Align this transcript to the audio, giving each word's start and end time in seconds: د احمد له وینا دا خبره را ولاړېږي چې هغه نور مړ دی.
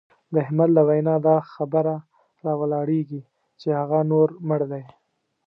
د 0.33 0.35
احمد 0.45 0.69
له 0.77 0.81
وینا 0.89 1.15
دا 1.27 1.35
خبره 1.53 1.95
را 2.43 2.53
ولاړېږي 2.61 3.21
چې 3.59 3.67
هغه 3.79 3.99
نور 4.11 4.27
مړ 4.47 4.61
دی. 4.71 4.83